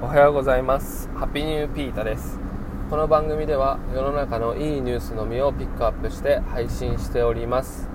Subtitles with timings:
[0.00, 1.08] おはようございます。
[1.16, 2.38] ハッピーニューピータです。
[2.88, 7.90] この番組では世の中のいいニュースのみをピックアップして配信しております。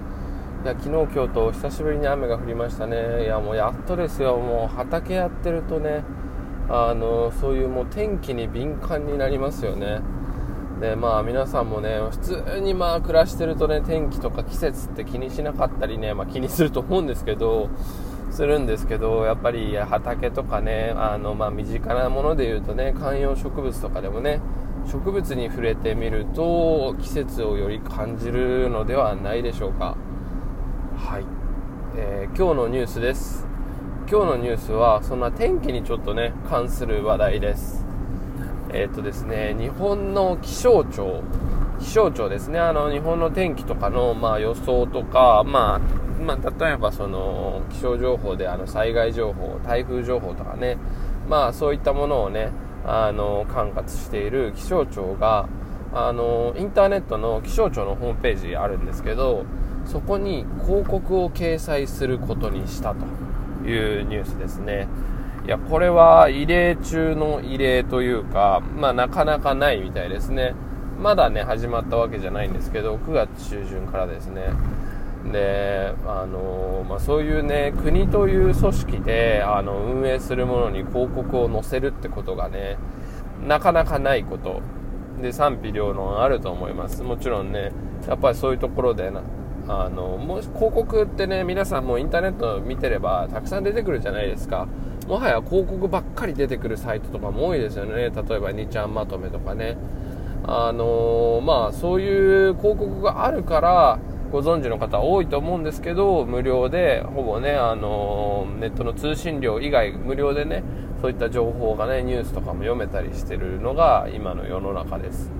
[0.65, 3.23] いや昨日今日と久しぶりに雨が降りましたね。
[3.23, 4.35] いやもうやっとですよ。
[4.35, 6.03] もう畑やってるとね
[6.67, 10.01] あのそういうもう天気に敏感になりますよね。
[10.81, 17.69] でまあ皆さんもね普通にまあ暮らしてるとね天気とか季節って気にしなかったりね、まあ、気にすると思うんですけど
[18.33, 24.41] するんですけどやっぱり畑とかねあの、まあ、身近なもので言うとね観葉植物とかでもね
[24.91, 29.95] 植物に触れてみると季節をより感じるのではないでしょうか。
[30.97, 31.25] はい、
[31.95, 33.45] えー、今日のニュースです。
[34.09, 37.85] 今日のニュースはそんな天気にちょっとね関する話題です。
[38.73, 41.21] えっ、とですね日本の気象庁。
[41.79, 42.59] 気象庁ですね。
[42.59, 50.77] あの日本の天気とかの、まあ、予想とか、まあまあ、例えばその気象情報であの災害情報、台風情報とかね、
[51.29, 52.51] まあ、そういったものをね、
[52.85, 55.47] あの管轄している気象庁が
[55.93, 59.45] あのインターネットの気象庁のホームページあるんですけど
[59.85, 63.05] そこに広告を掲載することにしたと
[63.67, 64.87] いうニュースですね。
[65.45, 70.55] いやこれは異例中の異例というか、まあ、なかなかないみたいですね。
[70.97, 74.43] まだね始まったわけじゃないんですけど9月中旬からですね。
[75.31, 82.77] であのまあ、そういうね国という組織であの運営するものに広告を載せるってことがね
[83.47, 84.61] なかなかないこと。
[85.21, 87.03] で賛否両論あると思います。
[87.03, 87.71] もちろんね
[88.07, 89.21] やっぱりそういうところでな
[89.67, 94.67] あのもし広告ってね皆さんもインターネット見てればたくさん出てくるじゃないですか。
[95.07, 97.95] もはや広告ばっかり出てくるサイトとかも多いですよね。
[97.95, 99.77] 例えば2ちゃんまとめとかね。
[100.45, 103.99] あのまあそういう広告があるから
[104.33, 110.63] ご存知の方多いと思うんですけど無料でほぼねあのネットの通信料以外無料でね
[111.01, 115.31] そういった情報がねニュースとかも読めたりしてるのが今の世の中です。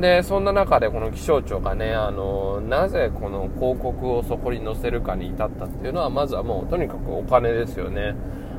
[0.00, 8.14] でそんな中でこの気象庁がねあのなぜこの広告をそこに載せるかに至ったっていうのはまずはもうとにかくお金ですよね。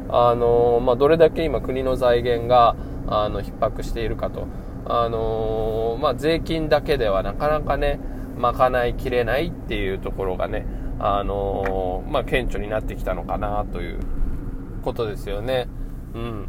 [0.10, 2.76] あの、まあ、どれだけ今国の財源が
[3.08, 4.46] あの逼迫しているかと。
[4.88, 8.00] あのまあ、税金だけではなかなかね
[8.38, 10.66] 賄いきれないっていうところがね、
[11.00, 14.00] あのー、まあ、顕著になってきたのかなという
[14.84, 15.68] ことですよね。
[16.14, 16.48] うん。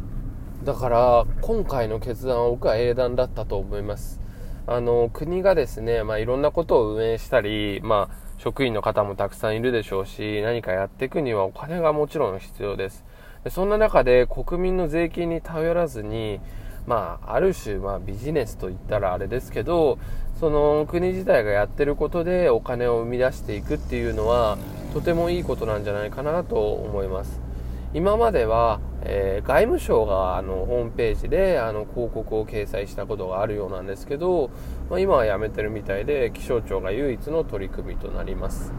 [0.63, 4.21] だから、今回の決断は僕は英断だったと思います。
[4.65, 13.05] あの、国がですね、まあ、いろんなことを運営したり、まあ、職員の方もたくさんいるでしょうし、何かやっていくにはお金がもちろん必要です。
[13.49, 16.39] そんな中で国民の税金に頼らずに、
[16.87, 19.99] まあ、ある種、まあ、ビジネスと言ったらあれですけど、
[20.39, 24.57] その国自体がやってることでお金を生み出していくっていうのは
[24.93, 27.41] とてもいいことなんじゃないかなと思います。
[27.93, 34.49] 今までは、えー、外務省があのホームページであの広告を掲載したことがあるようなんですけど、
[34.89, 38.71] まあ、今はやめてるみたいで気象庁が唯一の取り組みとなります。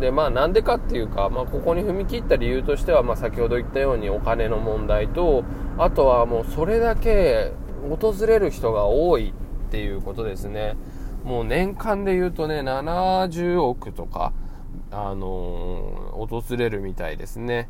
[0.00, 5.44] でまあなんでかっていうか、まあ、ここに踏み切った理由としては、まあ、先ほど言ったようにお金の問題と
[5.76, 7.52] あとはもうそれだけ
[7.88, 9.32] 訪れる人が多い
[9.68, 10.76] っていうことですね。
[11.24, 14.32] もう年間で言うとね、70億とか、
[14.90, 17.68] あのー、訪れるみたいですね。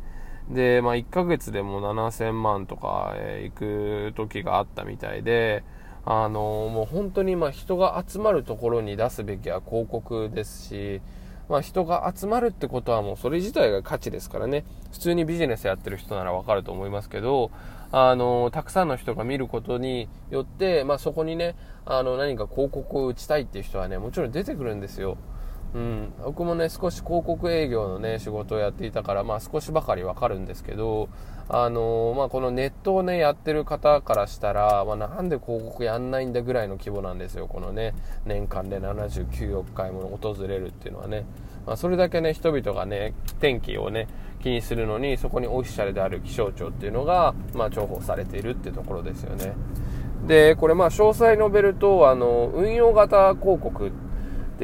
[0.49, 5.63] で、まあ、1ヶ月でも7000万とか、え、行く時があったみたいで、
[6.05, 11.01] あのー、もう本当にま人が集まるところに出すべきは広告ですし、
[11.49, 14.63] まあ、人が集まるってことはもうそれ自体が価値ですからね。
[14.91, 17.51] 普通にビジネスやってる人ならわかると思いますけど、
[17.91, 21.55] あの、たくさんの人が見ることによって、まあ、そこにね、
[21.85, 25.17] あの、何か広告を打ちたいっていう人はね、もちろん出てくるんですよ。
[25.73, 31.09] うん、僕もね、少し広告営業のね、仕事をやっていたから、まあ少しばかりわかるんですけど、
[31.47, 37.93] あのー、まあこのネットをね、やってる方からしたら、まあなんで広告やんないんだぐらいの規模なんですよ、このね、
[38.25, 41.25] 年間で79億回も訪れるっていうのはね。
[41.67, 44.07] まあそれだけね、人々がね、天気をね、
[44.41, 49.53] 気にするのに、そこにオフィシャルである気象庁っていうのが、まあ重宝されているっていうところですよね。
[50.25, 54.08] で、これまあ詳細述べると、あの、運用型広告って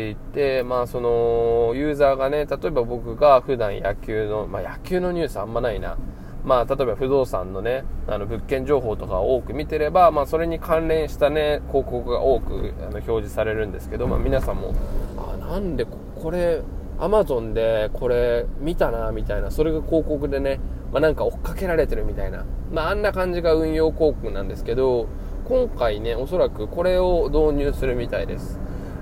[0.04, 5.98] 言って、まあその、ユーザーがね、例えば僕が普段野球の、まあ野球のニュースあんまないな。
[6.44, 14.74] まあ例えば不動産のね、あの物件情報とかを多く見てれば、まあそれに関連したね、広告が多くあの表示されるんですけど、まあ皆さんも、
[15.18, 16.62] あ、なんでこれ、
[17.00, 20.60] アマゾンでこれ見たな、みたいな、それが広告でね、
[20.92, 25.08] まあなんか追っかけられてるみたいな、まああんな感じが運用広告なんですけど、
[25.46, 28.60] 今回ね、おそらくこれを導入するみたいです。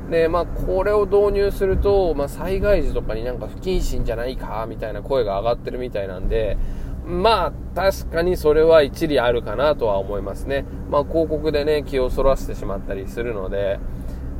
[0.09, 6.57] で、まあ、これを導入すると、まあ、災害時とかになんか不謹慎じゃないか、みたいな声が上がってるみたいなんで、
[7.05, 10.65] まあ確かにそれは一理あるかなとは思いますね。
[10.89, 13.79] まあ広告でね、気をそらしてしまったりするので、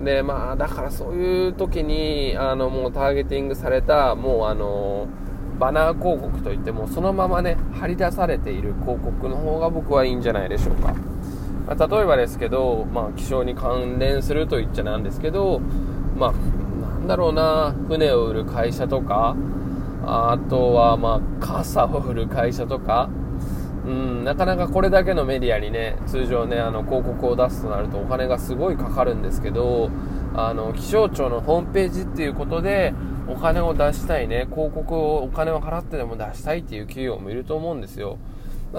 [0.04, 5.08] で、まあだからそういう時に、あのもうターゲティングされた、もうあの、
[5.60, 11.13] バナー広告といってもそのままね、張り出されている広告の方が僕はいいんじゃないでしょうか。
[11.76, 15.60] ま、例えばですけど、まあ気象に関連すると言っちゃなんですけど、
[16.18, 19.36] まあなんだろうな、船を売る会社とか、
[20.06, 23.10] あとは、まあ、傘を売る会社とか、
[23.86, 29.90] うん、なかなかこれだけのメディアにね、通常ね、あの、広告を出すとなるとお金がすごいかかるんですけど、
[30.36, 32.94] あの、気象庁のホームページっていうことで、
[33.28, 38.18] お金を出したいね、広告をお金を払ってでも出したいっていう企業もいると思うんですよ。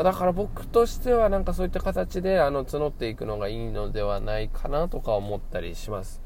[0.03, 6.21] だから僕としてはなんかそういった形であの募っていくのがいいのではないかなとか思ったりします。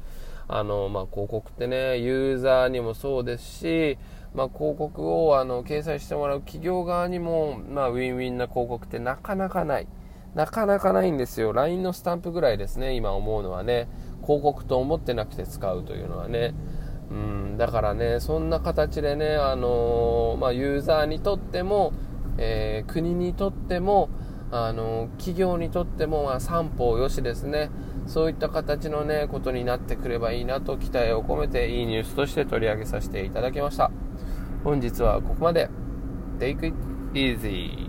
[0.47, 3.97] あの、まあ、広告ってね、ユーザーにもそうですし、
[4.33, 9.87] まあ、広告をあの掲載してもらう企業側にも、まあ、ウィンウィンな広告ってなかなかない。
[10.33, 11.53] なかなかないんですよ。
[11.53, 13.87] LINE のスタンプぐらいですね、今思うのはね。
[14.21, 16.55] 広告と思ってなくて使うというのはね。
[17.11, 21.93] うん、だからね、そんな形でね、あのー、まあ、ユーザーにとっても、
[22.41, 24.09] えー、国にとっても、
[24.51, 27.69] あの、企業にとっても、まあ、三方よしですね。
[28.07, 33.91] そういった形のね、ことになってくればいいなと期待を込めて、いいニュースとして取り上げさせていただきました。
[34.63, 35.69] 本日はここまで。
[36.39, 36.75] Take it
[37.13, 37.88] easy.